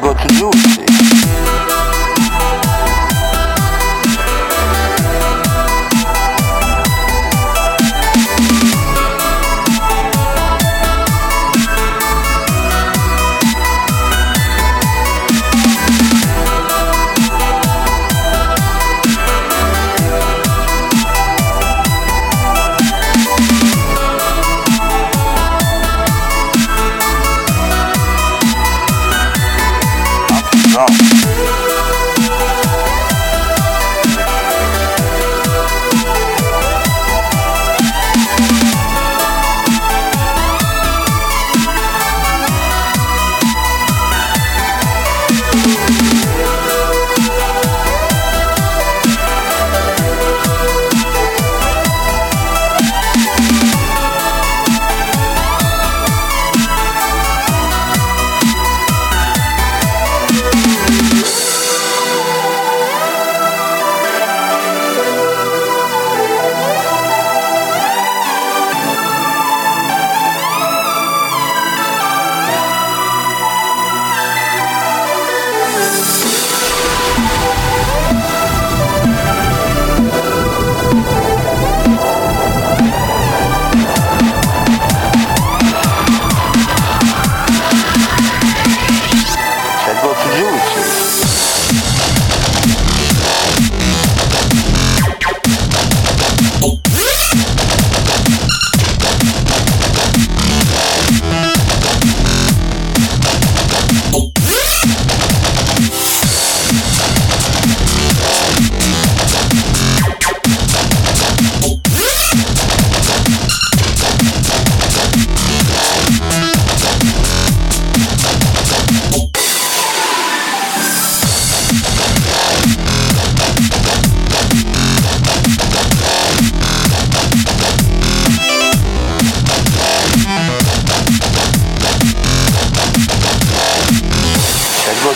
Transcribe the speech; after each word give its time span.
go 0.00 0.14
to 0.14 0.34
you. 0.34 0.79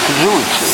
Czego 0.06 0.64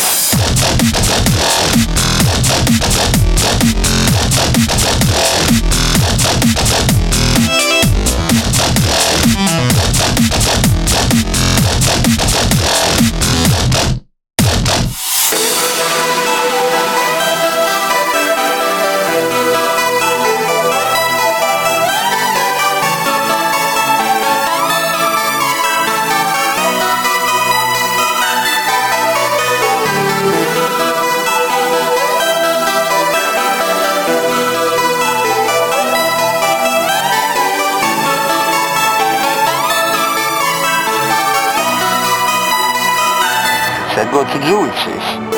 Go 44.12 44.24
to 44.24 44.40
do 44.40 44.60
with 44.62 44.74
this. 44.86 45.29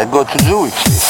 I 0.00 0.06
go 0.06 0.24
to 0.24 0.44
Zurich. 0.44 1.09